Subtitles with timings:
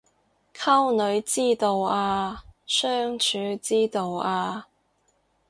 [0.57, 4.67] 溝女之道啊相處之道啊